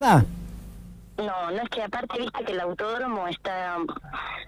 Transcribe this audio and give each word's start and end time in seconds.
Ah, 0.00 0.22
No, 1.16 1.50
no 1.50 1.60
es 1.62 1.68
que 1.70 1.82
aparte 1.82 2.20
viste 2.20 2.44
que 2.44 2.52
el 2.52 2.60
autódromo 2.60 3.26
está 3.26 3.78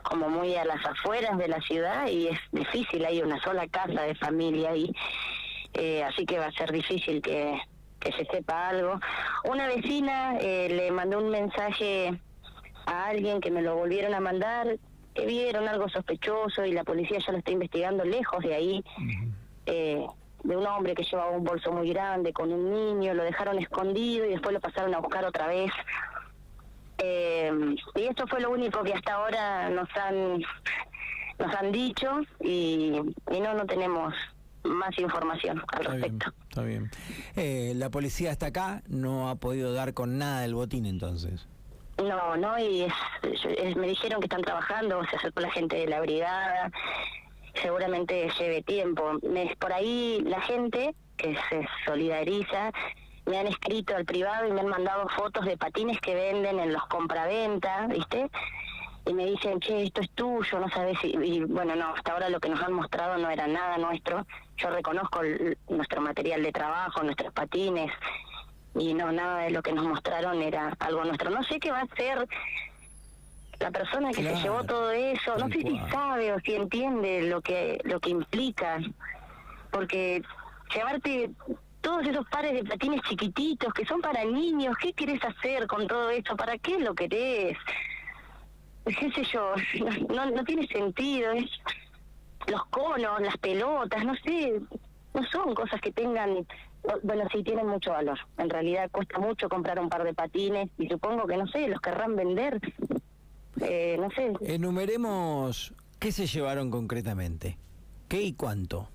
como 0.04 0.28
muy 0.28 0.54
a 0.54 0.64
las 0.64 0.84
afueras 0.86 1.36
de 1.38 1.48
la 1.48 1.60
ciudad 1.62 2.06
y 2.06 2.28
es 2.28 2.38
difícil, 2.52 3.04
hay 3.04 3.20
una 3.20 3.40
sola 3.42 3.66
casa 3.66 4.02
de 4.02 4.14
familia 4.14 4.70
ahí, 4.70 4.94
eh, 5.74 6.04
así 6.04 6.24
que 6.24 6.38
va 6.38 6.46
a 6.46 6.52
ser 6.52 6.70
difícil 6.70 7.20
que, 7.20 7.60
que 7.98 8.12
se 8.12 8.24
sepa 8.26 8.68
algo. 8.68 9.00
Una 9.42 9.66
vecina 9.66 10.38
eh, 10.38 10.68
le 10.70 10.92
mandó 10.92 11.18
un 11.18 11.30
mensaje 11.30 12.16
a 12.86 13.06
alguien 13.06 13.40
que 13.40 13.50
me 13.50 13.62
lo 13.62 13.74
volvieron 13.74 14.14
a 14.14 14.20
mandar, 14.20 14.76
que 15.14 15.26
vieron 15.26 15.66
algo 15.66 15.88
sospechoso 15.88 16.64
y 16.64 16.70
la 16.72 16.84
policía 16.84 17.18
ya 17.18 17.32
lo 17.32 17.38
está 17.38 17.50
investigando 17.50 18.04
lejos 18.04 18.44
de 18.44 18.54
ahí. 18.54 18.84
eh, 19.66 20.06
de 20.42 20.56
un 20.56 20.66
hombre 20.66 20.94
que 20.94 21.04
llevaba 21.04 21.30
un 21.30 21.44
bolso 21.44 21.70
muy 21.72 21.88
grande 21.92 22.32
con 22.32 22.52
un 22.52 22.72
niño, 22.72 23.14
lo 23.14 23.22
dejaron 23.24 23.58
escondido 23.58 24.24
y 24.26 24.30
después 24.30 24.52
lo 24.54 24.60
pasaron 24.60 24.94
a 24.94 24.98
buscar 24.98 25.24
otra 25.24 25.46
vez. 25.46 25.70
Eh, 26.98 27.50
y 27.94 28.02
esto 28.02 28.26
fue 28.26 28.40
lo 28.40 28.50
único 28.50 28.82
que 28.82 28.92
hasta 28.92 29.14
ahora 29.14 29.70
nos 29.70 29.88
han 29.96 30.42
nos 31.38 31.54
han 31.54 31.72
dicho 31.72 32.20
y, 32.40 33.00
y 33.30 33.40
no 33.40 33.54
no 33.54 33.64
tenemos 33.64 34.12
más 34.64 34.98
información 34.98 35.62
al 35.72 35.80
está 35.80 35.90
bien, 35.94 36.02
respecto. 36.02 36.32
está 36.50 36.62
bien. 36.62 36.90
Eh, 37.36 37.72
la 37.76 37.88
policía 37.88 38.30
está 38.30 38.46
acá, 38.46 38.82
no 38.88 39.30
ha 39.30 39.36
podido 39.36 39.72
dar 39.72 39.94
con 39.94 40.18
nada 40.18 40.42
del 40.42 40.54
botín 40.54 40.84
entonces. 40.84 41.46
No, 41.96 42.36
no, 42.36 42.58
y 42.58 42.82
es- 42.82 43.44
es- 43.58 43.76
me 43.76 43.86
dijeron 43.86 44.20
que 44.20 44.26
están 44.26 44.42
trabajando, 44.42 45.02
se 45.06 45.16
acercó 45.16 45.40
la 45.40 45.50
gente 45.50 45.76
de 45.76 45.86
la 45.86 46.00
brigada, 46.00 46.70
seguramente 47.54 48.28
lleve 48.38 48.62
tiempo. 48.62 49.18
Me- 49.22 49.56
por 49.58 49.72
ahí 49.72 50.20
la 50.24 50.40
gente 50.40 50.94
que 51.16 51.36
se 51.48 51.66
solidariza 51.84 52.72
me 53.26 53.38
han 53.38 53.46
escrito 53.46 53.94
al 53.94 54.04
privado 54.04 54.48
y 54.48 54.52
me 54.52 54.60
han 54.60 54.68
mandado 54.68 55.08
fotos 55.10 55.44
de 55.44 55.56
patines 55.56 56.00
que 56.00 56.14
venden 56.14 56.58
en 56.58 56.72
los 56.72 56.84
compraventa, 56.86 57.86
¿viste? 57.86 58.30
Y 59.06 59.14
me 59.14 59.26
dicen, 59.26 59.60
che, 59.60 59.84
esto 59.84 60.00
es 60.02 60.10
tuyo, 60.10 60.58
no 60.58 60.68
sabes 60.68 60.98
si... 61.00 61.08
Y 61.08 61.44
bueno, 61.44 61.74
no, 61.74 61.94
hasta 61.94 62.12
ahora 62.12 62.28
lo 62.28 62.38
que 62.40 62.48
nos 62.48 62.62
han 62.62 62.72
mostrado 62.72 63.16
no 63.18 63.30
era 63.30 63.46
nada 63.46 63.78
nuestro. 63.78 64.26
Yo 64.56 64.70
reconozco 64.70 65.20
nuestro 65.68 66.00
material 66.00 66.42
de 66.42 66.52
trabajo, 66.52 67.02
nuestros 67.02 67.32
patines, 67.32 67.90
y 68.74 68.94
no, 68.94 69.10
nada 69.10 69.38
de 69.42 69.50
lo 69.50 69.62
que 69.62 69.72
nos 69.72 69.84
mostraron 69.84 70.42
era 70.42 70.76
algo 70.78 71.04
nuestro. 71.04 71.30
No 71.30 71.42
sé 71.44 71.58
qué 71.58 71.70
va 71.72 71.80
a 71.80 71.96
ser 71.96 72.28
la 73.60 73.70
persona 73.70 74.10
que 74.10 74.22
Claro, 74.22 74.36
se 74.36 74.42
llevó 74.42 74.64
todo 74.64 74.90
eso, 74.90 75.36
no 75.36 75.48
sé 75.48 75.60
si 75.60 75.78
sabe 75.90 76.32
o 76.32 76.40
si 76.40 76.54
entiende 76.54 77.22
lo 77.22 77.40
que 77.40 77.80
lo 77.84 78.00
que 78.00 78.10
implica, 78.10 78.78
porque 79.70 80.22
llevarte 80.74 81.30
todos 81.80 82.06
esos 82.06 82.26
pares 82.28 82.54
de 82.54 82.64
patines 82.64 83.02
chiquititos 83.02 83.72
que 83.72 83.86
son 83.86 84.00
para 84.00 84.24
niños, 84.24 84.76
¿qué 84.80 84.92
querés 84.92 85.22
hacer 85.24 85.66
con 85.66 85.86
todo 85.86 86.10
esto? 86.10 86.36
¿Para 86.36 86.58
qué 86.58 86.78
lo 86.78 86.94
querés? 86.94 87.56
qué 88.84 89.12
sé 89.12 89.24
yo, 89.24 89.54
no, 90.08 90.14
no, 90.14 90.30
no 90.30 90.44
tiene 90.44 90.66
sentido, 90.66 91.32
es 91.32 91.50
los 92.46 92.64
conos, 92.66 93.20
las 93.20 93.36
pelotas, 93.38 94.04
no 94.04 94.14
sé, 94.16 94.60
no 95.14 95.24
son 95.30 95.54
cosas 95.54 95.80
que 95.80 95.92
tengan, 95.92 96.46
bueno, 97.02 97.24
sí 97.32 97.42
tienen 97.42 97.66
mucho 97.66 97.90
valor. 97.90 98.18
En 98.38 98.50
realidad 98.50 98.90
cuesta 98.90 99.18
mucho 99.18 99.48
comprar 99.48 99.78
un 99.78 99.88
par 99.88 100.04
de 100.04 100.14
patines 100.14 100.70
y 100.78 100.88
supongo 100.88 101.26
que, 101.26 101.36
no 101.36 101.46
sé, 101.48 101.68
los 101.68 101.80
querrán 101.80 102.16
vender, 102.16 102.60
eh, 103.60 103.96
no 103.98 104.10
sé, 104.10 104.32
Enumeremos 104.42 105.74
qué 105.98 106.12
se 106.12 106.26
llevaron 106.26 106.70
concretamente. 106.70 107.56
¿Qué 108.08 108.22
y 108.22 108.32
cuánto? 108.32 108.88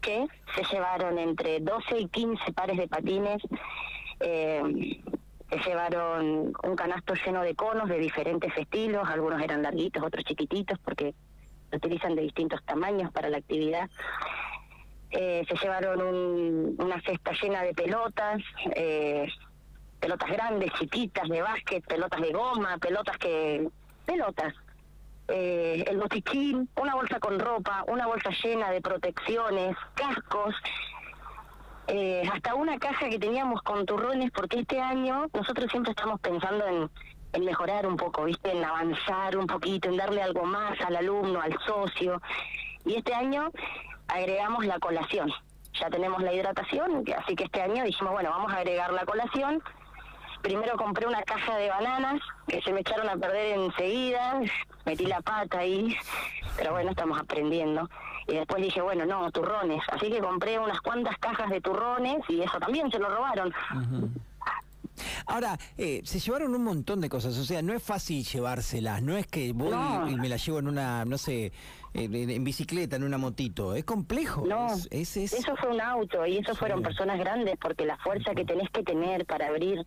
que 0.00 0.26
se 0.54 0.62
llevaron 0.72 1.18
entre 1.18 1.58
12 1.60 1.98
y 1.98 2.08
15 2.08 2.52
pares 2.52 2.76
de 2.78 2.86
patines, 2.88 3.42
eh, 4.20 4.62
se 5.50 5.58
llevaron 5.68 6.52
un 6.62 6.76
canasto 6.76 7.14
lleno 7.26 7.42
de 7.42 7.54
conos 7.56 7.88
de 7.88 7.98
diferentes 7.98 8.56
estilos, 8.56 9.06
algunos 9.08 9.42
eran 9.42 9.60
larguitos, 9.62 10.02
otros 10.02 10.24
chiquititos, 10.24 10.78
porque 10.78 11.14
se 11.68 11.76
utilizan 11.76 12.14
de 12.14 12.22
distintos 12.22 12.62
tamaños 12.64 13.10
para 13.12 13.28
la 13.28 13.38
actividad. 13.38 13.90
Eh, 15.10 15.44
se 15.48 15.56
llevaron 15.56 16.00
un- 16.00 16.76
una 16.78 17.00
cesta 17.02 17.32
llena 17.42 17.62
de 17.62 17.74
pelotas, 17.74 18.40
eh, 18.76 19.26
pelotas 20.00 20.30
grandes, 20.30 20.72
chiquitas, 20.74 21.28
de 21.28 21.42
básquet, 21.42 21.84
pelotas 21.86 22.20
de 22.20 22.32
goma, 22.32 22.78
pelotas 22.78 23.16
que... 23.18 23.68
pelotas, 24.06 24.54
eh, 25.28 25.84
el 25.86 25.98
botiquín, 25.98 26.68
una 26.76 26.94
bolsa 26.94 27.20
con 27.20 27.38
ropa, 27.38 27.84
una 27.86 28.06
bolsa 28.06 28.30
llena 28.42 28.70
de 28.70 28.80
protecciones, 28.80 29.76
cascos, 29.94 30.54
eh, 31.86 32.22
hasta 32.32 32.54
una 32.54 32.78
caja 32.78 33.08
que 33.08 33.18
teníamos 33.18 33.62
con 33.62 33.84
turrones, 33.84 34.30
porque 34.30 34.60
este 34.60 34.80
año 34.80 35.26
nosotros 35.34 35.70
siempre 35.70 35.90
estamos 35.90 36.20
pensando 36.20 36.66
en, 36.66 36.90
en 37.32 37.44
mejorar 37.44 37.86
un 37.86 37.96
poco, 37.96 38.24
¿viste? 38.24 38.52
En 38.52 38.64
avanzar 38.64 39.36
un 39.36 39.46
poquito, 39.46 39.88
en 39.88 39.96
darle 39.96 40.22
algo 40.22 40.44
más 40.44 40.80
al 40.80 40.96
alumno, 40.96 41.40
al 41.40 41.58
socio. 41.66 42.20
Y 42.84 42.96
este 42.96 43.14
año 43.14 43.50
agregamos 44.06 44.64
la 44.64 44.78
colación. 44.78 45.30
Ya 45.74 45.90
tenemos 45.90 46.22
la 46.22 46.32
hidratación, 46.32 47.04
así 47.16 47.36
que 47.36 47.44
este 47.44 47.60
año 47.60 47.84
dijimos, 47.84 48.12
bueno, 48.12 48.30
vamos 48.30 48.52
a 48.52 48.56
agregar 48.56 48.92
la 48.92 49.04
colación. 49.04 49.62
Primero 50.42 50.76
compré 50.76 51.06
una 51.06 51.22
caja 51.22 51.56
de 51.56 51.68
bananas 51.68 52.20
que 52.46 52.60
se 52.62 52.72
me 52.72 52.80
echaron 52.80 53.08
a 53.08 53.16
perder 53.16 53.58
enseguida, 53.58 54.40
metí 54.86 55.06
la 55.06 55.20
pata 55.20 55.58
ahí, 55.58 55.94
pero 56.56 56.72
bueno, 56.72 56.90
estamos 56.90 57.20
aprendiendo. 57.20 57.88
Y 58.28 58.34
después 58.34 58.62
dije, 58.62 58.80
bueno, 58.80 59.04
no, 59.06 59.30
turrones. 59.30 59.80
Así 59.90 60.10
que 60.10 60.20
compré 60.20 60.58
unas 60.58 60.80
cuantas 60.80 61.16
cajas 61.18 61.50
de 61.50 61.60
turrones 61.60 62.18
y 62.28 62.40
eso 62.42 62.58
también 62.60 62.90
se 62.90 62.98
lo 62.98 63.08
robaron. 63.14 63.52
Ahora, 65.26 65.56
eh, 65.76 66.00
se 66.04 66.18
llevaron 66.18 66.54
un 66.54 66.64
montón 66.64 67.00
de 67.00 67.08
cosas, 67.08 67.36
o 67.38 67.44
sea, 67.44 67.62
no 67.62 67.72
es 67.72 67.82
fácil 67.82 68.24
llevárselas, 68.24 69.00
no 69.02 69.16
es 69.16 69.26
que 69.28 69.52
voy 69.52 69.70
No. 69.70 70.08
y 70.10 70.16
me 70.16 70.28
las 70.28 70.44
llevo 70.44 70.58
en 70.58 70.66
una, 70.68 71.04
no 71.04 71.18
sé, 71.18 71.52
en, 71.94 72.14
en- 72.14 72.30
en 72.30 72.44
bicicleta, 72.44 72.96
en 72.96 73.04
una 73.04 73.16
motito, 73.18 73.74
es 73.74 73.84
complejo. 73.84 74.44
No, 74.46 74.66
es, 74.74 74.88
es- 74.90 75.16
es- 75.16 75.32
eso 75.34 75.54
fue 75.56 75.68
un 75.70 75.80
auto 75.80 76.26
y 76.26 76.38
eso 76.38 76.52
Sí. 76.52 76.58
fueron 76.58 76.82
personas 76.82 77.18
grandes 77.18 77.56
porque 77.60 77.86
la 77.86 77.96
fuerza 77.98 78.34
que 78.34 78.44
tenés 78.44 78.68
que 78.70 78.82
tener 78.82 79.24
para 79.24 79.46
abrir 79.48 79.86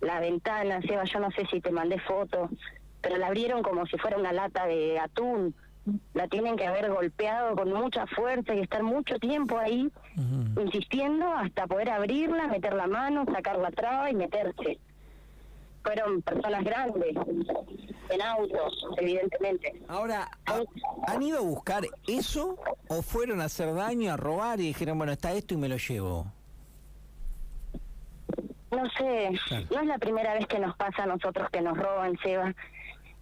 la 0.00 0.20
ventana, 0.20 0.80
Seba, 0.82 1.04
yo 1.04 1.20
no 1.20 1.30
sé 1.32 1.46
si 1.50 1.60
te 1.60 1.70
mandé 1.70 1.98
fotos, 2.00 2.50
pero 3.00 3.16
la 3.16 3.26
abrieron 3.28 3.62
como 3.62 3.86
si 3.86 3.96
fuera 3.98 4.16
una 4.18 4.32
lata 4.32 4.66
de 4.66 4.98
atún. 4.98 5.54
La 6.14 6.28
tienen 6.28 6.56
que 6.56 6.66
haber 6.66 6.90
golpeado 6.90 7.56
con 7.56 7.72
mucha 7.72 8.06
fuerza 8.06 8.54
y 8.54 8.60
estar 8.60 8.82
mucho 8.82 9.18
tiempo 9.18 9.58
ahí 9.58 9.90
insistiendo 10.60 11.26
hasta 11.32 11.66
poder 11.66 11.90
abrirla, 11.90 12.46
meter 12.48 12.74
la 12.74 12.86
mano, 12.86 13.24
sacar 13.32 13.58
la 13.58 13.70
traba 13.70 14.10
y 14.10 14.14
meterse. 14.14 14.78
Fueron 15.82 16.20
personas 16.20 16.62
grandes, 16.62 17.16
en 18.10 18.22
autos, 18.22 18.86
evidentemente. 18.98 19.80
Ahora, 19.88 20.28
¿ha- 20.44 20.62
¿han 21.10 21.22
ido 21.22 21.38
a 21.38 21.42
buscar 21.42 21.84
eso 22.06 22.58
o 22.88 23.00
fueron 23.00 23.40
a 23.40 23.44
hacer 23.44 23.72
daño, 23.74 24.12
a 24.12 24.16
robar 24.18 24.60
y 24.60 24.64
dijeron, 24.64 24.98
bueno, 24.98 25.12
está 25.12 25.32
esto 25.32 25.54
y 25.54 25.56
me 25.56 25.68
lo 25.68 25.78
llevo? 25.78 26.26
No 28.70 28.88
sé, 28.90 29.30
Claro. 29.48 29.66
no 29.70 29.80
es 29.80 29.86
la 29.86 29.98
primera 29.98 30.34
vez 30.34 30.46
que 30.46 30.58
nos 30.58 30.76
pasa 30.76 31.02
a 31.02 31.06
nosotros 31.06 31.48
que 31.50 31.60
nos 31.60 31.76
roban, 31.76 32.16
Seba. 32.22 32.54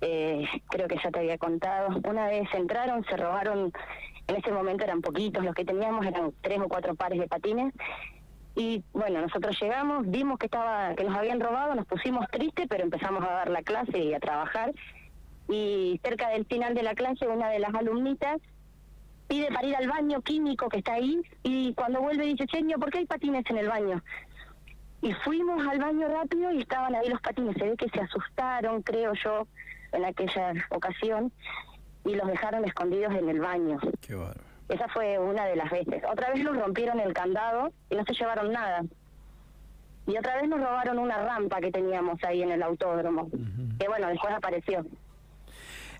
Eh, 0.00 0.46
creo 0.68 0.86
que 0.88 0.96
ya 1.02 1.10
te 1.10 1.18
había 1.20 1.38
contado. 1.38 1.88
Una 2.08 2.26
vez 2.28 2.48
entraron, 2.54 3.04
se 3.04 3.16
robaron, 3.16 3.72
en 4.26 4.36
ese 4.36 4.52
momento 4.52 4.84
eran 4.84 5.00
poquitos, 5.00 5.44
los 5.44 5.54
que 5.54 5.64
teníamos 5.64 6.04
eran 6.06 6.32
tres 6.42 6.58
o 6.60 6.68
cuatro 6.68 6.94
pares 6.94 7.18
de 7.18 7.26
patines. 7.26 7.72
Y 8.54 8.82
bueno, 8.92 9.20
nosotros 9.20 9.56
llegamos, 9.60 10.08
vimos 10.08 10.38
que 10.38 10.46
estaba, 10.46 10.94
que 10.94 11.04
nos 11.04 11.16
habían 11.16 11.40
robado, 11.40 11.74
nos 11.74 11.86
pusimos 11.86 12.26
tristes, 12.30 12.66
pero 12.68 12.82
empezamos 12.84 13.22
a 13.24 13.32
dar 13.32 13.50
la 13.50 13.62
clase 13.62 13.98
y 13.98 14.14
a 14.14 14.20
trabajar. 14.20 14.72
Y 15.48 15.98
cerca 16.04 16.28
del 16.28 16.44
final 16.44 16.74
de 16.74 16.82
la 16.82 16.94
clase, 16.94 17.26
una 17.26 17.48
de 17.48 17.58
las 17.58 17.74
alumnitas 17.74 18.38
pide 19.28 19.50
para 19.52 19.66
ir 19.66 19.76
al 19.76 19.88
baño 19.88 20.22
químico 20.22 20.68
que 20.68 20.78
está 20.78 20.94
ahí 20.94 21.20
y 21.42 21.74
cuando 21.74 22.00
vuelve 22.00 22.24
dice, 22.24 22.46
señor, 22.50 22.80
¿por 22.80 22.90
qué 22.90 22.98
hay 22.98 23.06
patines 23.06 23.44
en 23.50 23.58
el 23.58 23.68
baño? 23.68 24.02
Y 25.00 25.12
fuimos 25.12 25.64
al 25.66 25.78
baño 25.78 26.08
rápido 26.08 26.50
y 26.52 26.60
estaban 26.60 26.94
ahí 26.94 27.08
los 27.08 27.20
patines. 27.20 27.56
Se 27.56 27.68
ve 27.68 27.76
que 27.76 27.88
se 27.88 28.00
asustaron, 28.00 28.82
creo 28.82 29.12
yo, 29.14 29.46
en 29.92 30.04
aquella 30.04 30.52
ocasión 30.70 31.32
y 32.04 32.14
los 32.14 32.26
dejaron 32.26 32.64
escondidos 32.64 33.14
en 33.14 33.28
el 33.28 33.40
baño. 33.40 33.78
Qué 34.00 34.14
bárbaro. 34.14 34.40
Esa 34.68 34.88
fue 34.88 35.18
una 35.18 35.46
de 35.46 35.56
las 35.56 35.70
veces. 35.70 36.02
Otra 36.10 36.30
vez 36.30 36.42
nos 36.42 36.56
rompieron 36.56 37.00
el 37.00 37.14
candado 37.14 37.72
y 37.88 37.96
no 37.96 38.04
se 38.04 38.14
llevaron 38.14 38.52
nada. 38.52 38.82
Y 40.06 40.16
otra 40.16 40.36
vez 40.36 40.48
nos 40.48 40.60
robaron 40.60 40.98
una 40.98 41.18
rampa 41.18 41.60
que 41.60 41.70
teníamos 41.70 42.22
ahí 42.24 42.42
en 42.42 42.50
el 42.50 42.62
autódromo. 42.62 43.28
Que 43.78 43.88
bueno, 43.88 44.08
después 44.08 44.32
apareció. 44.34 44.84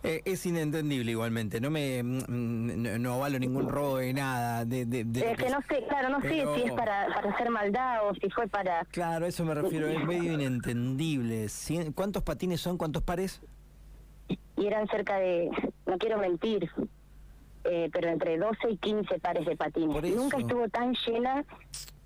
Eh, 0.04 0.22
es 0.24 0.46
inentendible 0.46 1.10
igualmente, 1.10 1.60
no 1.60 1.70
me 1.70 2.02
mm, 2.02 2.82
no, 2.82 2.98
no 2.98 3.14
avalo 3.14 3.38
ningún 3.38 3.68
robo 3.68 3.96
de 3.98 4.12
nada. 4.12 4.64
De, 4.64 4.86
de- 4.86 5.04
de 5.04 5.32
Es 5.32 5.36
que 5.36 5.50
no 5.50 5.60
sé, 5.68 5.84
claro, 5.88 6.08
no 6.10 6.20
Pero- 6.20 6.54
sé 6.54 6.60
si 6.62 6.68
es 6.68 6.72
para, 6.74 7.06
para 7.12 7.30
hacer 7.30 7.50
maldad 7.50 8.08
o 8.08 8.14
si 8.14 8.30
fue 8.30 8.46
para... 8.46 8.84
Claro, 8.86 9.26
eso 9.26 9.44
me 9.44 9.54
refiero, 9.54 9.88
es 9.88 10.04
medio 10.04 10.32
inentendible. 10.32 11.48
¿Cuántos 11.94 12.22
patines 12.22 12.60
son? 12.60 12.78
¿Cuántos 12.78 13.02
pares? 13.02 13.40
y 14.56 14.66
eran 14.66 14.86
cerca 14.88 15.16
de, 15.18 15.48
no 15.86 15.96
quiero 15.98 16.18
mentir, 16.18 16.68
eh, 17.64 17.88
pero 17.92 18.08
entre 18.08 18.36
12 18.36 18.70
y 18.70 18.76
15 18.76 19.18
pares 19.20 19.46
de 19.46 19.56
patines. 19.56 20.14
Nunca 20.16 20.36
estuvo 20.38 20.68
tan 20.68 20.94
llena 21.06 21.44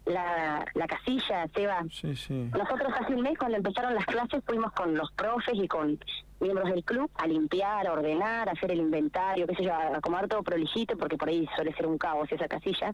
la, 0.06 0.64
la 0.74 0.86
casilla, 0.86 1.46
Seba. 1.54 1.84
Sí, 1.90 2.14
sí. 2.16 2.50
Nosotros 2.52 2.92
hace 2.98 3.14
un 3.14 3.22
mes 3.22 3.38
cuando 3.38 3.56
empezaron 3.56 3.94
las 3.94 4.06
clases 4.06 4.42
fuimos 4.44 4.72
con 4.72 4.94
los 4.94 5.10
profes 5.12 5.54
y 5.54 5.68
con 5.68 5.98
miembros 6.40 6.70
del 6.70 6.84
club 6.84 7.10
a 7.14 7.26
limpiar, 7.26 7.86
a 7.86 7.92
ordenar, 7.92 8.48
a 8.48 8.52
hacer 8.52 8.72
el 8.72 8.80
inventario, 8.80 9.46
qué 9.46 9.54
sé 9.54 9.64
yo, 9.64 9.72
a 9.72 9.96
acomodar 9.96 10.28
todo 10.28 10.42
prolijito 10.42 10.96
porque 10.96 11.16
por 11.16 11.28
ahí 11.28 11.48
suele 11.54 11.72
ser 11.74 11.86
un 11.86 11.98
caos 11.98 12.30
esa 12.32 12.48
casilla. 12.48 12.92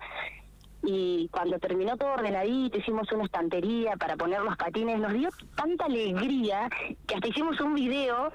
Y 0.82 1.28
cuando 1.32 1.58
terminó 1.58 1.96
todo 1.96 2.12
ordenadito, 2.12 2.78
hicimos 2.78 3.10
una 3.12 3.24
estantería 3.24 3.96
para 3.96 4.16
poner 4.16 4.40
los 4.42 4.56
patines, 4.56 5.00
nos 5.00 5.12
dio 5.12 5.30
tanta 5.56 5.86
alegría 5.86 6.68
que 7.06 7.14
hasta 7.16 7.28
hicimos 7.28 7.60
un 7.60 7.74
video, 7.74 8.32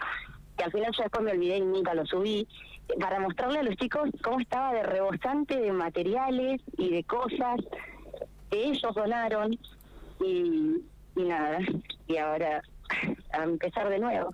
que 0.57 0.65
al 0.65 0.71
final 0.71 0.91
yo 0.91 1.03
después 1.03 1.23
me 1.23 1.31
olvidé 1.31 1.57
y 1.57 1.61
nunca 1.61 1.93
lo 1.93 2.05
subí, 2.05 2.45
para 2.99 3.19
mostrarle 3.19 3.59
a 3.59 3.63
los 3.63 3.75
chicos 3.77 4.09
cómo 4.21 4.41
estaba 4.41 4.73
de 4.73 4.83
rebosante 4.83 5.57
de 5.57 5.71
materiales 5.71 6.61
y 6.77 6.89
de 6.89 7.03
cosas 7.05 7.61
que 8.53 8.65
ellos 8.65 8.93
donaron 8.95 9.57
y, 10.23 10.81
y 11.15 11.23
nada, 11.23 11.59
y 12.07 12.17
ahora 12.17 12.61
a 13.31 13.43
empezar 13.43 13.89
de 13.89 13.97
nuevo. 13.99 14.33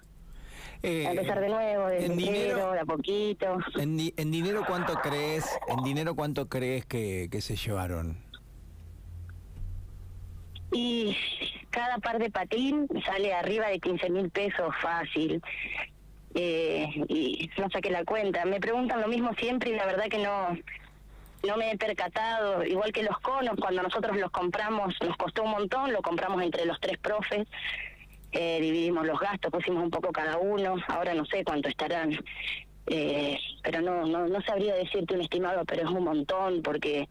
Eh, 0.84 1.08
a 1.08 1.12
empezar 1.12 1.40
de 1.40 1.50
nuevo, 1.50 1.88
de 1.88 2.06
en 2.06 2.18
dinero- 2.18 2.56
cero, 2.58 2.72
de 2.74 2.80
a 2.80 2.86
poquito. 2.86 3.58
En, 3.78 3.98
di- 3.98 4.14
en 4.18 4.32
dinero 4.32 4.64
cuánto 4.68 4.94
crees, 4.96 5.46
en 5.68 5.84
dinero 5.84 6.16
cuánto 6.16 6.48
crees 6.50 6.86
que, 6.86 7.28
que 7.32 7.42
se 7.42 7.56
llevaron? 7.56 8.18
Y 10.72 11.16
cada 11.70 11.98
par 11.98 12.20
de 12.20 12.30
patín 12.30 12.88
sale 13.06 13.34
arriba 13.34 13.68
de 13.68 13.80
15 13.80 14.10
mil 14.10 14.30
pesos 14.30 14.74
fácil. 14.82 15.42
Eh, 16.36 16.88
y 17.08 17.50
no 17.58 17.70
saqué 17.72 17.90
la 17.90 18.06
cuenta. 18.06 18.46
Me 18.46 18.60
preguntan 18.60 19.02
lo 19.02 19.08
mismo 19.08 19.34
siempre 19.34 19.72
y 19.72 19.76
la 19.76 19.86
verdad 19.86 20.06
que 20.10 20.20
no 20.20 20.58
no 21.48 21.58
me 21.58 21.72
he 21.72 21.78
percatado. 21.78 22.64
Igual 22.64 22.92
que 22.92 23.04
los 23.04 23.18
conos, 23.20 23.56
cuando 23.60 23.82
nosotros 23.84 24.18
los 24.18 24.32
compramos, 24.32 24.96
nos 25.06 25.18
costó 25.18 25.44
un 25.44 25.52
montón, 25.52 25.92
lo 25.94 26.02
compramos 26.02 26.42
entre 26.44 26.66
los 26.66 26.80
tres 26.80 26.98
profes. 26.98 27.48
Eh, 28.32 28.60
dividimos 28.62 29.08
los 29.08 29.20
gastos, 29.20 29.52
pusimos 29.52 29.84
un 29.84 29.90
poco 29.90 30.12
cada 30.12 30.38
uno. 30.38 30.76
Ahora 30.88 31.14
no 31.14 31.26
sé 31.26 31.44
cuánto 31.44 31.70
estarán. 31.70 32.18
Eh, 32.92 33.38
pero 33.62 33.82
no, 33.82 34.06
no 34.08 34.28
no 34.28 34.42
sabría 34.42 34.74
decirte 34.74 35.14
un 35.14 35.22
estimado, 35.22 35.64
pero 35.66 35.84
es 35.84 35.90
un 35.90 36.04
montón 36.04 36.64
porque 36.64 37.08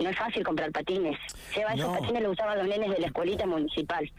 no 0.00 0.08
es 0.10 0.16
fácil 0.16 0.42
comprar 0.42 0.72
patines. 0.72 1.16
Lleva 1.54 1.74
esos 1.74 1.96
patines 1.96 2.22
los 2.22 2.32
usaban 2.32 2.58
los 2.58 2.66
nenes 2.66 2.90
de 2.90 2.98
la 2.98 3.06
escuelita 3.06 3.46
municipal. 3.46 4.10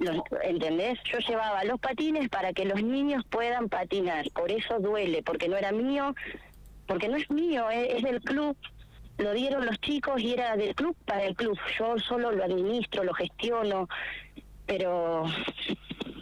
Los- 0.00 0.16
¿Entendés? 0.42 0.98
Yo 1.12 1.18
llevaba 1.18 1.62
los 1.64 1.78
patines 1.78 2.28
para 2.28 2.52
que 2.52 2.64
los 2.64 2.82
niños 2.82 3.24
puedan 3.30 3.68
patinar. 3.68 4.24
Por 4.32 4.50
eso 4.50 4.80
duele, 4.80 5.22
porque 5.22 5.48
no 5.48 5.56
era 5.56 5.70
mío, 5.70 6.14
porque 6.90 7.08
no 7.08 7.16
es 7.18 7.30
mío, 7.30 7.70
es, 7.70 7.94
es 7.98 8.02
del 8.02 8.20
club. 8.20 8.56
Lo 9.18 9.32
dieron 9.32 9.64
los 9.64 9.80
chicos 9.80 10.20
y 10.20 10.32
era 10.32 10.56
del 10.56 10.74
club 10.74 10.96
para 11.04 11.24
el 11.24 11.36
club. 11.36 11.56
Yo 11.78 11.96
solo 12.00 12.32
lo 12.32 12.42
administro, 12.42 13.04
lo 13.04 13.14
gestiono, 13.14 13.88
pero 14.66 15.24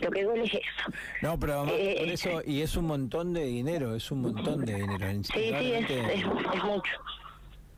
lo 0.00 0.11
que 0.11 0.25
duele 0.25 0.44
es 0.44 0.53
eso. 0.53 0.93
No, 1.23 1.41
pero 1.41 1.61
además, 1.61 1.75
Eh, 1.79 1.97
por 2.00 2.09
eso, 2.09 2.43
y 2.44 2.61
es 2.61 2.76
un 2.76 2.85
montón 2.85 3.32
de 3.32 3.44
dinero, 3.44 3.94
es 3.94 4.11
un 4.11 4.20
montón 4.20 4.67
de 4.67 4.75
dinero. 4.75 5.06
Sí, 5.23 5.32
sí, 5.32 5.73
es, 5.73 5.88
es, 5.91 6.20
es 6.55 6.65
mucho. 6.65 6.93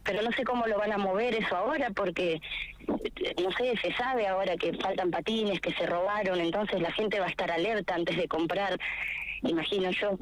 Pero 0.02 0.22
no 0.22 0.32
sé 0.32 0.42
cómo 0.42 0.66
lo 0.66 0.76
van 0.76 0.90
a 0.92 0.98
mover 0.98 1.36
eso 1.36 1.54
ahora, 1.56 1.90
porque 1.90 2.40
no 2.88 3.52
sé, 3.52 3.76
se 3.80 3.92
sabe 3.92 4.26
ahora 4.26 4.56
que 4.56 4.72
faltan 4.72 5.12
patines, 5.12 5.60
que 5.60 5.72
se 5.74 5.86
robaron, 5.86 6.40
entonces 6.40 6.80
la 6.80 6.90
gente 6.90 7.20
va 7.20 7.26
a 7.26 7.30
estar 7.30 7.52
alerta 7.52 7.94
antes 7.94 8.16
de 8.16 8.26
comprar, 8.26 8.80
imagino 9.42 9.92
yo. 9.92 10.18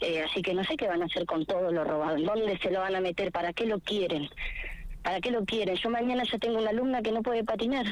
Eh, 0.00 0.22
así 0.22 0.42
que 0.42 0.52
no 0.52 0.62
sé 0.64 0.76
qué 0.76 0.86
van 0.86 1.02
a 1.02 1.06
hacer 1.06 1.24
con 1.24 1.46
todo 1.46 1.72
lo 1.72 1.84
robado, 1.84 2.18
dónde 2.18 2.58
se 2.58 2.70
lo 2.70 2.80
van 2.80 2.94
a 2.94 3.00
meter, 3.00 3.32
para 3.32 3.52
qué 3.52 3.66
lo 3.66 3.80
quieren, 3.80 4.28
para 5.02 5.20
qué 5.20 5.30
lo 5.30 5.44
quieren. 5.44 5.76
Yo 5.76 5.90
mañana 5.90 6.22
ya 6.30 6.38
tengo 6.38 6.58
una 6.58 6.70
alumna 6.70 7.02
que 7.02 7.12
no 7.12 7.22
puede 7.22 7.44
patinar. 7.44 7.86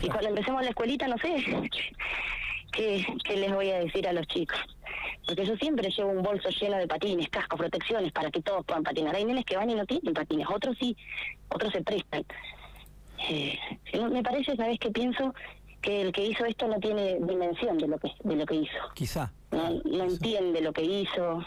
Y 0.00 0.08
cuando 0.08 0.28
empecemos 0.28 0.62
la 0.62 0.70
escuelita, 0.70 1.08
no 1.08 1.18
sé 1.18 1.36
qué, 2.72 3.06
qué 3.24 3.36
les 3.36 3.52
voy 3.52 3.70
a 3.70 3.80
decir 3.80 4.06
a 4.06 4.12
los 4.12 4.26
chicos. 4.28 4.58
Porque 5.26 5.44
yo 5.44 5.56
siempre 5.56 5.90
llevo 5.90 6.10
un 6.10 6.22
bolso 6.22 6.48
lleno 6.50 6.76
de 6.76 6.86
patines, 6.86 7.28
cascos, 7.30 7.58
protecciones 7.58 8.12
para 8.12 8.30
que 8.30 8.42
todos 8.42 8.64
puedan 8.64 8.82
patinar. 8.82 9.16
Hay 9.16 9.24
nenes 9.24 9.44
que 9.44 9.56
van 9.56 9.70
y 9.70 9.74
no 9.74 9.86
tienen 9.86 10.14
patines, 10.14 10.46
otros 10.48 10.76
sí, 10.78 10.96
otros 11.48 11.72
se 11.72 11.82
prestan. 11.82 12.24
Eh, 13.28 13.58
me 14.10 14.22
parece, 14.22 14.54
¿sabes 14.54 14.78
qué 14.78 14.90
pienso? 14.90 15.34
Que 15.84 16.00
el 16.00 16.12
que 16.12 16.24
hizo 16.24 16.46
esto 16.46 16.66
no 16.66 16.80
tiene 16.80 17.18
dimensión 17.20 17.76
de 17.76 17.88
lo 17.88 17.98
que 17.98 18.10
de 18.22 18.36
lo 18.36 18.46
que 18.46 18.54
hizo. 18.54 18.78
Quizá. 18.94 19.32
No, 19.50 19.70
no 19.84 20.04
entiende 20.04 20.62
lo 20.62 20.72
que 20.72 20.82
hizo. 20.82 21.44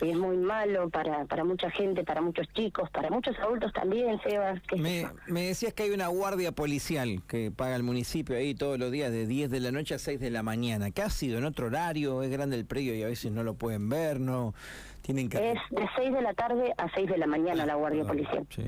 Y 0.00 0.10
es 0.10 0.16
muy 0.16 0.36
malo 0.36 0.90
para, 0.90 1.24
para 1.24 1.44
mucha 1.44 1.70
gente, 1.70 2.04
para 2.04 2.20
muchos 2.20 2.46
chicos, 2.54 2.88
para 2.90 3.10
muchos 3.10 3.38
adultos 3.38 3.72
también, 3.72 4.20
Sebas. 4.22 4.60
Me, 4.76 5.06
me 5.26 5.42
decías 5.42 5.74
que 5.74 5.84
hay 5.84 5.90
una 5.90 6.08
guardia 6.08 6.52
policial 6.52 7.22
que 7.26 7.50
paga 7.50 7.74
el 7.76 7.82
municipio 7.82 8.36
ahí 8.36 8.54
todos 8.54 8.78
los 8.78 8.92
días 8.92 9.10
de 9.10 9.26
10 9.26 9.50
de 9.50 9.60
la 9.60 9.72
noche 9.72 9.94
a 9.94 9.98
6 9.98 10.20
de 10.20 10.30
la 10.30 10.42
mañana. 10.42 10.90
¿Qué 10.90 11.02
ha 11.02 11.10
sido 11.10 11.38
en 11.38 11.44
otro 11.44 11.66
horario? 11.66 12.22
Es 12.22 12.30
grande 12.30 12.56
el 12.56 12.64
predio 12.64 12.94
y 12.94 13.02
a 13.02 13.06
veces 13.06 13.32
no 13.32 13.42
lo 13.42 13.54
pueden 13.54 13.88
ver, 13.88 14.20
no 14.20 14.54
tienen 15.02 15.28
que... 15.28 15.52
Es 15.52 15.58
de 15.70 15.88
6 15.96 16.12
de 16.12 16.22
la 16.22 16.34
tarde 16.34 16.72
a 16.78 16.88
6 16.94 17.10
de 17.10 17.18
la 17.18 17.26
mañana 17.26 17.66
la 17.66 17.74
Guardia 17.74 18.04
Policial. 18.04 18.46
Sí. 18.50 18.62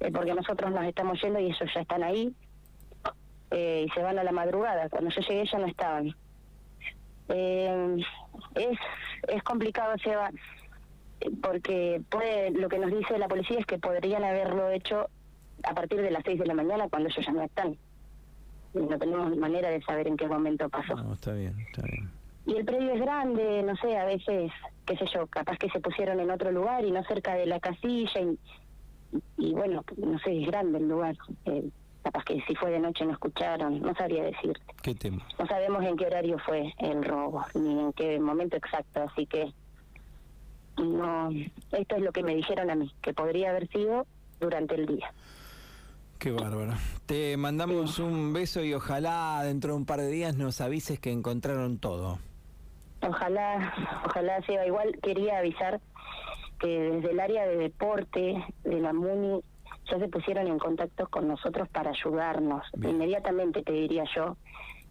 Eh, 0.00 0.10
porque 0.12 0.34
nosotros 0.34 0.72
nos 0.72 0.84
estamos 0.84 1.20
yendo 1.20 1.38
y 1.40 1.46
ellos 1.46 1.70
ya 1.74 1.80
están 1.80 2.02
ahí 2.02 2.34
eh, 3.50 3.86
y 3.86 3.90
se 3.90 4.02
van 4.02 4.18
a 4.18 4.24
la 4.24 4.32
madrugada. 4.32 4.88
Cuando 4.88 5.10
yo 5.10 5.20
llegué 5.22 5.44
ya 5.46 5.58
no 5.58 5.66
estaban. 5.66 6.14
Eh, 7.28 7.96
es, 8.54 8.78
es 9.28 9.42
complicado, 9.42 9.94
Seba, 10.02 10.30
porque 11.42 12.00
puede, 12.08 12.50
lo 12.50 12.68
que 12.68 12.78
nos 12.78 12.90
dice 12.90 13.18
la 13.18 13.28
policía 13.28 13.58
es 13.58 13.66
que 13.66 13.78
podrían 13.78 14.24
haberlo 14.24 14.70
hecho 14.70 15.08
a 15.64 15.74
partir 15.74 16.00
de 16.00 16.10
las 16.10 16.22
6 16.24 16.38
de 16.38 16.46
la 16.46 16.54
mañana 16.54 16.88
cuando 16.88 17.08
ellos 17.08 17.24
ya 17.24 17.32
no 17.32 17.42
están. 17.42 17.76
No 18.74 18.98
tenemos 18.98 19.36
manera 19.36 19.70
de 19.70 19.82
saber 19.82 20.06
en 20.06 20.16
qué 20.16 20.28
momento 20.28 20.68
pasó. 20.68 20.94
No, 20.94 21.14
está 21.14 21.32
bien, 21.32 21.58
está 21.68 21.82
bien. 21.82 22.10
Y 22.46 22.56
el 22.56 22.64
predio 22.64 22.92
es 22.92 23.00
grande, 23.00 23.62
no 23.62 23.76
sé, 23.76 23.96
a 23.98 24.04
veces, 24.04 24.50
qué 24.86 24.96
sé 24.96 25.04
yo, 25.12 25.26
capaz 25.26 25.58
que 25.58 25.68
se 25.70 25.80
pusieron 25.80 26.20
en 26.20 26.30
otro 26.30 26.50
lugar 26.50 26.84
y 26.84 26.90
no 26.90 27.02
cerca 27.04 27.34
de 27.34 27.46
la 27.46 27.60
casilla 27.60 28.20
y, 28.20 28.38
y 29.36 29.52
bueno, 29.52 29.84
no 29.96 30.18
sé, 30.20 30.42
es 30.42 30.46
grande 30.46 30.78
el 30.78 30.88
lugar. 30.88 31.16
Eh, 31.44 31.68
capaz 32.08 32.24
que 32.24 32.40
si 32.46 32.54
fue 32.54 32.70
de 32.70 32.80
noche 32.80 33.04
no 33.04 33.12
escucharon, 33.12 33.80
no 33.80 33.94
sabría 33.94 34.24
decirte. 34.24 34.64
¿Qué 34.82 34.94
tema? 34.94 35.26
No 35.38 35.46
sabemos 35.46 35.84
en 35.84 35.96
qué 35.96 36.06
horario 36.06 36.38
fue 36.38 36.72
el 36.78 37.04
robo, 37.04 37.44
ni 37.54 37.80
en 37.80 37.92
qué 37.92 38.18
momento 38.18 38.56
exacto, 38.56 39.02
así 39.02 39.26
que 39.26 39.52
no, 40.78 41.28
esto 41.72 41.96
es 41.96 42.02
lo 42.02 42.10
que 42.12 42.22
me 42.22 42.34
dijeron 42.34 42.70
a 42.70 42.74
mí, 42.74 42.90
que 43.02 43.12
podría 43.12 43.50
haber 43.50 43.68
sido 43.68 44.06
durante 44.40 44.76
el 44.76 44.86
día. 44.86 45.12
Qué 46.18 46.30
bárbaro. 46.30 46.72
Te 47.04 47.36
mandamos 47.36 47.98
un 47.98 48.32
beso 48.32 48.64
y 48.64 48.72
ojalá 48.72 49.42
dentro 49.44 49.72
de 49.72 49.76
un 49.76 49.84
par 49.84 50.00
de 50.00 50.08
días 50.08 50.34
nos 50.34 50.62
avises 50.62 50.98
que 50.98 51.12
encontraron 51.12 51.78
todo. 51.78 52.18
Ojalá, 53.02 53.74
ojalá 54.06 54.40
sea 54.42 54.66
igual. 54.66 54.98
Quería 55.02 55.38
avisar 55.38 55.80
que 56.58 56.68
desde 56.68 57.10
el 57.10 57.20
área 57.20 57.46
de 57.46 57.56
deporte 57.56 58.44
de 58.64 58.80
la 58.80 58.92
MUNI 58.92 59.42
ya 59.90 59.98
se 59.98 60.08
pusieron 60.08 60.46
en 60.46 60.58
contacto 60.58 61.08
con 61.08 61.28
nosotros 61.28 61.68
para 61.68 61.90
ayudarnos. 61.90 62.64
Bien. 62.76 62.96
Inmediatamente 62.96 63.62
te 63.62 63.72
diría 63.72 64.04
yo. 64.14 64.36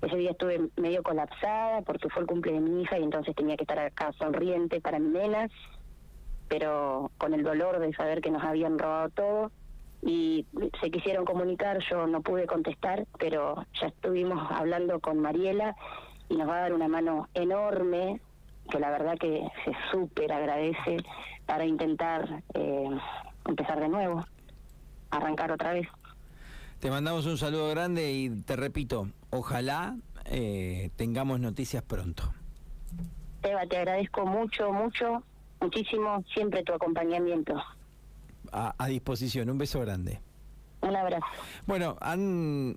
Ese 0.01 0.15
día 0.15 0.31
estuve 0.31 0.69
medio 0.75 1.01
colapsada 1.01 1.81
porque 1.81 2.09
fue 2.09 2.21
el 2.21 2.27
cumple 2.27 2.53
de 2.53 2.59
mi 2.59 2.81
hija 2.81 2.99
y 2.99 3.03
entonces 3.03 3.35
tenía 3.35 3.57
que 3.57 3.63
estar 3.63 3.79
acá 3.79 4.11
sonriente 4.13 4.79
para 4.79 4.99
mi 4.99 5.09
nena, 5.09 5.49
pero 6.47 7.11
con 7.17 7.33
el 7.33 7.43
dolor 7.43 7.79
de 7.79 7.93
saber 7.93 8.21
que 8.21 8.29
nos 8.29 8.43
habían 8.43 8.77
robado 8.77 9.09
todo. 9.09 9.51
Y 10.03 10.45
se 10.79 10.91
quisieron 10.91 11.25
comunicar, 11.25 11.79
yo 11.89 12.05
no 12.05 12.21
pude 12.21 12.45
contestar, 12.45 13.07
pero 13.17 13.65
ya 13.81 13.87
estuvimos 13.87 14.39
hablando 14.51 14.99
con 14.99 15.19
Mariela 15.19 15.75
y 16.29 16.37
nos 16.37 16.47
va 16.47 16.57
a 16.57 16.61
dar 16.61 16.73
una 16.73 16.87
mano 16.87 17.27
enorme, 17.33 18.21
que 18.69 18.79
la 18.79 18.91
verdad 18.91 19.17
que 19.17 19.47
se 19.65 19.71
súper 19.91 20.31
agradece 20.31 20.97
para 21.47 21.65
intentar 21.65 22.43
eh, 22.53 22.89
empezar 23.47 23.79
de 23.79 23.89
nuevo, 23.89 24.23
arrancar 25.17 25.51
otra 25.51 25.73
vez. 25.73 25.87
Te 26.79 26.89
mandamos 26.89 27.25
un 27.25 27.37
saludo 27.37 27.69
grande 27.69 28.11
y 28.11 28.29
te 28.29 28.55
repito, 28.55 29.09
ojalá 29.31 29.95
eh, 30.25 30.89
tengamos 30.95 31.39
noticias 31.39 31.83
pronto. 31.83 32.33
Eva, 33.43 33.65
te 33.65 33.77
agradezco 33.77 34.25
mucho, 34.25 34.71
mucho, 34.71 35.23
muchísimo, 35.59 36.23
siempre 36.33 36.63
tu 36.63 36.73
acompañamiento. 36.73 37.55
A, 38.51 38.75
a 38.77 38.87
disposición, 38.87 39.49
un 39.49 39.57
beso 39.57 39.79
grande. 39.79 40.19
Un 40.81 40.95
abrazo. 40.95 41.25
Bueno, 41.65 41.97
han 42.01 42.75